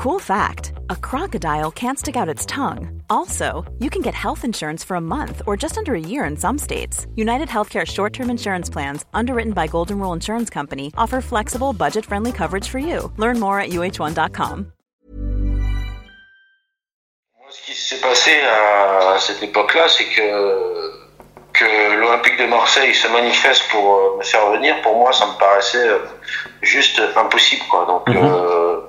Cool 0.00 0.18
fact 0.18 0.72
a 0.88 0.96
crocodile 0.96 1.70
can't 1.70 1.98
stick 1.98 2.16
out 2.16 2.26
its 2.34 2.46
tongue. 2.46 3.02
Also, 3.10 3.70
you 3.80 3.90
can 3.90 4.00
get 4.00 4.14
health 4.14 4.46
insurance 4.46 4.82
for 4.82 4.94
a 4.94 5.00
month 5.00 5.42
or 5.46 5.58
just 5.58 5.76
under 5.76 5.94
a 5.94 6.00
year 6.00 6.24
in 6.24 6.38
some 6.38 6.56
states. 6.56 7.06
United 7.16 7.48
Healthcare 7.48 7.86
short 7.86 8.14
term 8.14 8.30
insurance 8.30 8.70
plans, 8.70 9.04
underwritten 9.12 9.52
by 9.52 9.66
Golden 9.66 9.98
Rule 9.98 10.14
Insurance 10.14 10.48
Company, 10.48 10.90
offer 10.96 11.20
flexible, 11.20 11.74
budget 11.74 12.06
friendly 12.06 12.32
coverage 12.32 12.66
for 12.66 12.78
you. 12.78 13.12
Learn 13.18 13.38
more 13.38 13.60
at 13.60 13.72
uh1.com. 13.72 14.72
Ce 17.50 17.62
qui 17.66 17.74
s'est 17.74 18.00
passé 18.00 18.30
à 18.40 19.18
cette 19.18 19.42
époque-là, 19.42 19.86
c'est 19.86 20.06
que, 20.06 20.92
que 21.52 22.00
l'Olympique 22.00 22.38
de 22.38 22.46
Marseille 22.46 22.94
se 22.94 23.08
manifeste 23.08 23.68
pour 23.70 23.96
euh, 23.96 24.16
me 24.18 24.22
faire 24.22 24.50
venir. 24.52 24.80
Pour 24.80 24.96
moi, 24.96 25.12
ça 25.12 25.26
me 25.26 25.38
paraissait 25.38 25.88
euh, 25.88 25.98
juste 26.62 27.02
impossible. 27.16 27.64
Quoi. 27.68 27.84
Donc, 27.84 28.08
mm 28.08 28.14
-hmm. 28.14 28.24
euh, 28.24 28.80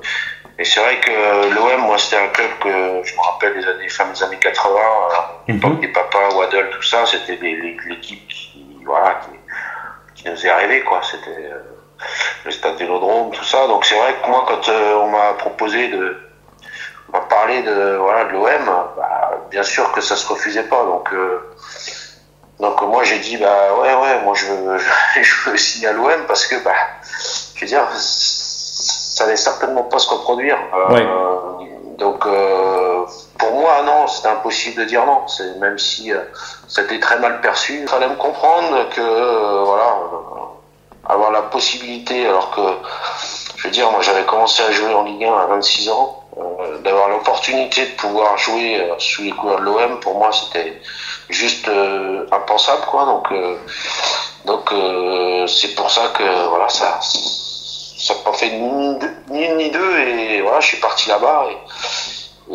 et 0.62 0.64
c'est 0.64 0.80
vrai 0.80 1.00
que 1.00 1.56
l'OM, 1.56 1.82
moi, 1.88 1.98
c'était 1.98 2.22
un 2.22 2.28
club 2.28 2.52
que 2.60 2.70
je 3.04 3.16
me 3.16 3.22
rappelle 3.22 3.56
des 3.56 3.68
années, 3.68 3.90
fin 3.90 4.06
des 4.06 4.22
années 4.22 4.38
80, 4.38 4.80
à 4.80 5.32
l'époque 5.48 5.80
des 5.80 5.88
papas, 5.88 6.36
Waddle, 6.36 6.70
tout 6.70 6.84
ça, 6.84 7.04
c'était 7.08 7.36
l'équipe 7.36 8.28
qui, 8.28 8.64
voilà, 8.86 9.20
qui, 9.24 9.32
qui, 10.14 10.30
nous 10.30 10.36
faisait 10.36 10.54
rêver, 10.54 10.82
quoi. 10.82 11.02
C'était 11.02 11.32
euh, 11.32 11.64
le 12.46 12.52
stade 12.52 12.76
Vélodrome, 12.76 13.32
tout 13.32 13.44
ça. 13.44 13.66
Donc 13.66 13.86
c'est 13.86 13.98
vrai 13.98 14.14
que 14.22 14.30
moi, 14.30 14.46
quand 14.48 14.70
euh, 14.70 14.98
on 14.98 15.08
m'a 15.08 15.34
proposé 15.34 15.88
de, 15.88 16.16
on 17.10 17.18
m'a 17.18 17.22
parlé 17.22 17.64
de, 17.64 17.96
voilà, 17.96 18.26
de 18.26 18.34
l'OM, 18.34 18.86
bah, 18.96 19.32
bien 19.50 19.64
sûr 19.64 19.92
que 19.94 20.02
ça 20.02 20.16
se 20.16 20.28
refusait 20.28 20.66
pas. 20.66 20.86
Donc, 20.86 21.12
euh, 21.12 21.40
donc 22.60 22.80
moi, 22.84 23.04
j'ai 23.04 23.18
dit, 23.18 23.38
bah 23.38 23.74
ouais, 23.80 23.96
ouais, 23.96 24.22
moi, 24.22 24.36
je 24.36 24.46
veux, 24.46 24.78
je 25.24 25.50
veux 25.50 25.58
signer 25.58 25.88
à 25.88 25.94
l'OM 25.94 26.28
parce 26.28 26.46
que, 26.46 26.64
bah, 26.64 26.76
je 27.56 27.62
veux 27.62 27.68
dire, 27.68 27.88
ça 29.12 29.26
allait 29.26 29.36
certainement 29.36 29.84
pas 29.84 30.00
se 30.00 30.10
reproduire. 30.10 30.58
Ouais. 30.90 31.06
Euh, 31.06 31.66
donc 31.98 32.26
euh, 32.26 33.06
pour 33.38 33.52
moi 33.52 33.82
non, 33.86 34.08
c'était 34.08 34.30
impossible 34.30 34.82
de 34.82 34.86
dire 34.86 35.06
non. 35.06 35.28
C'est 35.28 35.60
même 35.60 35.78
si 35.78 36.14
euh, 36.14 36.22
c'était 36.68 37.00
très 37.00 37.20
mal 37.20 37.42
perçu. 37.42 37.80
Il 37.82 37.88
fallait 37.90 38.08
me 38.08 38.16
comprendre 38.16 38.88
que 38.90 39.02
euh, 39.02 39.64
voilà, 39.66 39.98
euh, 40.14 41.14
avoir 41.14 41.32
la 41.32 41.42
possibilité, 41.42 42.26
alors 42.26 42.52
que 42.52 42.62
je 43.58 43.68
veux 43.68 43.72
dire, 43.72 43.92
moi 43.92 44.00
j'avais 44.02 44.24
commencé 44.24 44.64
à 44.64 44.72
jouer 44.72 44.94
en 44.94 45.04
Ligue 45.04 45.26
1 45.26 45.34
à 45.34 45.46
26 45.48 45.90
ans, 45.90 46.24
d'avoir 46.86 47.10
l'opportunité 47.10 47.86
de 47.88 47.96
pouvoir 47.98 48.38
jouer 48.38 48.90
sous 48.98 49.24
les 49.24 49.32
couleurs 49.32 49.60
de 49.60 49.66
l'OM, 49.66 50.00
pour 50.00 50.18
moi 50.18 50.32
c'était 50.32 50.82
juste 51.30 51.70
impensable 52.32 52.84
quoi. 52.90 53.06
Donc 53.06 53.28
donc 54.46 54.74
c'est 55.48 55.76
pour 55.76 55.92
ça 55.92 56.14
que 56.18 56.48
voilà 56.48 56.70
ça 56.70 57.00
ça 58.02 58.16
n'a 58.16 58.20
pas 58.22 58.34
fait 58.34 58.50
ni, 58.50 58.98
ni 59.30 59.46
une 59.46 59.58
ni 59.58 59.70
deux 59.70 60.00
et 60.00 60.42
voilà 60.42 60.60
je 60.60 60.68
suis 60.68 60.78
parti 60.78 61.08
là-bas 61.08 61.46
et, 61.52 62.54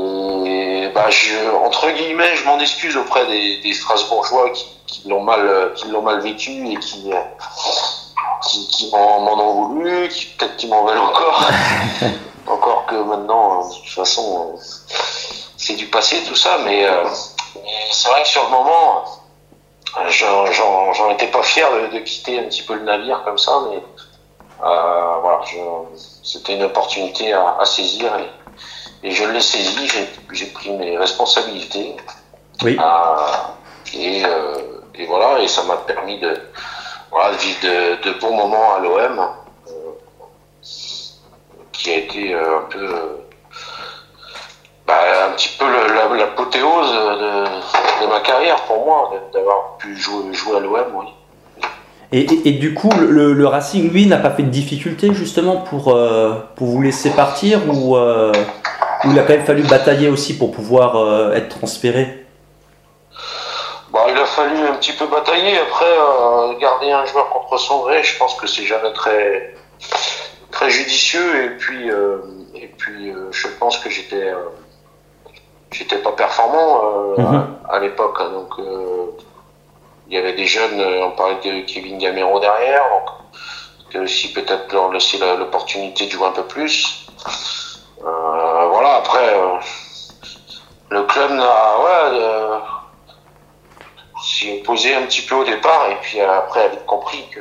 et 0.49 0.89
bah 0.89 1.09
je, 1.09 1.55
entre 1.65 1.91
guillemets 1.91 2.35
je 2.35 2.45
m'en 2.45 2.59
excuse 2.59 2.97
auprès 2.97 3.27
des, 3.27 3.61
des 3.63 3.73
Strasbourgeois 3.73 4.51
qui, 4.51 4.67
qui 4.87 5.09
l'ont 5.09 5.23
mal 5.23 5.73
qui 5.77 5.89
l'ont 5.89 6.03
mal 6.03 6.21
vécu 6.21 6.51
et 6.69 6.77
qui 6.77 7.11
qui, 8.43 8.69
qui 8.69 8.91
m'en 8.91 9.33
ont 9.33 9.67
voulu 9.67 10.09
qui 10.09 10.27
peut-être 10.27 10.57
qui 10.57 10.67
m'en 10.67 10.85
veulent 10.85 10.99
encore. 10.99 11.45
Encore 12.49 12.87
que 12.87 12.95
maintenant 12.95 13.69
de 13.69 13.75
toute 13.75 13.89
façon 13.89 14.57
c'est 15.57 15.75
du 15.75 15.87
passé 15.87 16.23
tout 16.29 16.37
ça 16.37 16.59
mais, 16.65 16.87
euh, 16.87 17.05
c'est 17.91 18.09
vrai 18.09 18.23
que 18.23 18.29
sur 18.29 18.45
le 18.45 18.51
moment 18.51 19.05
j'en 20.93 21.11
étais 21.11 21.27
pas 21.27 21.43
fier 21.43 21.69
de, 21.73 21.97
de 21.97 21.99
quitter 22.01 22.39
un 22.39 22.45
petit 22.45 22.63
peu 22.63 22.75
le 22.75 22.83
navire 22.83 23.23
comme 23.25 23.39
ça 23.39 23.63
mais 23.69 23.79
euh, 23.79 23.81
voilà, 24.59 25.41
c'était 26.23 26.55
une 26.55 26.65
opportunité 26.65 27.33
à, 27.33 27.57
à 27.61 27.65
saisir 27.65 28.11
et, 28.17 29.07
et 29.07 29.11
je 29.11 29.25
l'ai 29.25 29.41
saisi. 29.41 29.89
J'ai 30.33 30.47
pris 30.47 30.71
mes 30.71 30.97
responsabilités. 30.97 31.97
Oui. 32.63 32.79
Euh, 32.81 33.95
et, 33.95 34.25
euh, 34.25 34.81
et, 34.95 35.07
voilà, 35.07 35.41
et 35.41 35.49
ça 35.49 35.63
m'a 35.65 35.77
permis 35.77 36.19
de, 36.19 36.37
voilà, 37.11 37.33
de 37.33 37.37
vivre 37.37 37.61
de, 37.63 38.03
de, 38.03 38.19
bons 38.19 38.35
moments 38.35 38.75
à 38.75 38.79
l'OM, 38.81 39.29
euh, 39.69 39.73
qui 41.73 41.91
a 41.91 41.97
été 41.97 42.35
euh, 42.35 42.59
un 42.59 42.63
peu, 42.63 43.25
bah, 44.87 45.27
un 45.29 45.33
petit 45.33 45.51
peu 45.59 45.67
l'apothéose 46.17 46.93
de, 46.93 48.05
de, 48.05 48.07
ma 48.09 48.21
carrière 48.21 48.61
pour 48.63 48.85
moi, 48.85 49.13
d'avoir 49.33 49.77
pu 49.77 49.97
jouer, 49.97 50.33
jouer 50.33 50.57
à 50.57 50.61
l'OM, 50.61 50.95
oui. 50.95 51.07
Et, 52.13 52.21
et, 52.21 52.49
et, 52.49 52.53
du 52.53 52.73
coup, 52.73 52.91
le, 52.91 53.33
le 53.33 53.47
Racing, 53.47 53.91
lui, 53.93 54.07
n'a 54.07 54.19
pas 54.19 54.31
fait 54.31 54.45
de 54.45 54.51
difficulté 54.51 55.13
justement 55.13 55.57
pour, 55.57 55.89
euh, 55.89 56.35
pour 56.55 56.69
vous 56.69 56.81
laisser 56.81 57.11
partir 57.11 57.61
ou, 57.69 57.97
euh, 57.97 58.33
ou 59.05 59.11
il 59.11 59.19
a 59.19 59.23
quand 59.23 59.33
même 59.33 59.45
fallu 59.45 59.63
batailler 59.63 60.09
aussi 60.09 60.39
pour 60.39 60.53
pouvoir 60.53 60.97
euh, 60.97 61.35
être 61.35 61.49
transféré? 61.49 62.25
Bah, 63.93 64.07
Il 64.09 64.17
a 64.17 64.25
fallu 64.25 64.57
un 64.61 64.75
petit 64.75 64.93
peu 64.93 65.07
batailler. 65.07 65.59
Après, 65.59 65.93
garder 66.61 66.93
un 66.93 67.05
joueur 67.07 67.29
contre 67.31 67.59
son 67.59 67.83
gré, 67.83 68.03
je 68.05 68.17
pense 68.19 68.35
que 68.35 68.47
c'est 68.47 68.65
jamais 68.65 68.93
très, 68.93 69.55
très 70.53 70.71
judicieux. 70.71 71.45
Et 71.45 71.51
puis, 71.57 71.89
et 72.55 72.69
puis 72.79 73.13
je 73.33 73.49
pense 73.59 73.79
que 73.79 73.91
j'étais 73.91 74.33
j'étais 75.73 75.99
pas 75.99 76.13
performant 76.13 76.71
mm 77.19 77.23
-hmm. 77.23 77.45
à, 77.69 77.75
à 77.75 77.81
l'époque. 77.81 78.19
Hein, 78.21 78.31
donc 78.33 78.53
il 80.09 80.15
y 80.15 80.17
avait 80.17 80.35
des 80.35 80.47
jeunes, 80.47 80.81
on 80.81 81.11
parlait 81.13 81.41
de 81.45 81.61
Kevin 81.67 81.99
Gamero 81.99 82.39
derrière, 82.39 82.83
donc 82.91 84.03
aussi 84.03 84.33
peut-être 84.33 84.73
leur 84.73 84.91
laisser 84.93 85.19
l'opportunité 85.19 86.07
de 86.07 86.11
jouer 86.11 86.27
un 86.27 86.33
peu 86.33 86.45
plus. 86.45 87.07
Euh, 88.05 88.69
voilà, 88.69 88.97
après, 88.97 89.35
euh, 89.35 89.59
le 90.91 91.03
club 91.05 91.31
ouais, 91.33 92.21
euh, 92.21 92.59
s'y 94.23 94.61
opposé 94.61 94.95
un 94.95 95.03
petit 95.03 95.23
peu 95.23 95.35
au 95.35 95.45
départ, 95.45 95.91
et 95.91 95.97
puis 95.97 96.21
après 96.21 96.65
a 96.65 96.69
vite 96.69 96.87
compris 96.87 97.25
que, 97.31 97.41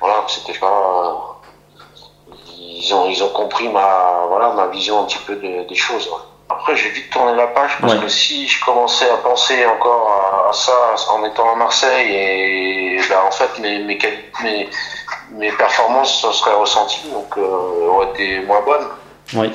voilà, 0.00 0.24
c'était 0.28 0.58
pas, 0.58 1.40
ils 2.56 2.94
ont, 2.94 3.08
ils 3.08 3.22
ont 3.22 3.30
compris 3.30 3.68
ma, 3.68 4.24
voilà, 4.28 4.50
ma 4.50 4.68
vision 4.68 5.00
un 5.00 5.04
petit 5.04 5.18
peu 5.18 5.36
de, 5.36 5.68
des 5.68 5.74
choses. 5.74 6.08
Ouais. 6.08 6.31
Après, 6.62 6.76
j'ai 6.76 6.90
vite 6.90 7.10
tourné 7.10 7.34
la 7.34 7.48
page 7.48 7.72
parce 7.80 7.94
ouais. 7.94 8.00
que 8.02 8.06
si 8.06 8.46
je 8.46 8.64
commençais 8.64 9.10
à 9.10 9.16
penser 9.16 9.66
encore 9.66 10.48
à, 10.48 10.52
ça 10.52 10.72
en 11.10 11.24
étant 11.24 11.52
à 11.52 11.56
Marseille, 11.56 12.14
et 12.14 13.00
ben, 13.08 13.18
en 13.26 13.32
fait, 13.32 13.58
mes, 13.58 13.80
mes, 13.80 13.98
mes, 14.44 14.70
mes 15.32 15.50
performances 15.50 16.22
se 16.22 16.30
seraient 16.30 16.54
ressenties, 16.54 17.08
donc 17.10 17.36
euh, 17.36 17.88
auraient 17.88 18.10
été 18.10 18.38
moins 18.42 18.60
bonnes. 18.60 18.86
Oui. 19.34 19.52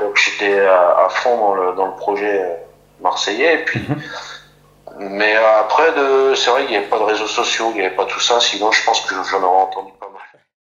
Donc 0.00 0.16
j'étais 0.16 0.58
à, 0.66 1.04
à, 1.06 1.08
fond 1.10 1.38
dans 1.38 1.54
le, 1.54 1.72
dans 1.74 1.86
le 1.86 1.94
projet 1.94 2.42
marseillais. 3.00 3.54
Et 3.54 3.64
puis, 3.64 3.78
-hmm. 3.78 4.00
Mais 4.98 5.36
après, 5.36 5.94
c'est 6.34 6.50
vrai 6.50 6.62
qu'il 6.62 6.72
n'y 6.72 6.78
avait 6.78 6.86
pas 6.94 6.98
de 6.98 7.04
réseaux 7.04 7.28
sociaux, 7.40 7.66
il 7.70 7.76
n'y 7.80 7.86
avait 7.86 7.94
pas 7.94 8.06
tout 8.06 8.18
ça, 8.18 8.40
sinon 8.40 8.72
je 8.72 8.82
pense 8.84 9.00
que 9.02 9.14
j'en 9.30 9.42
aurais 9.46 9.62
entendu 9.68 9.92
pas. 10.00 10.07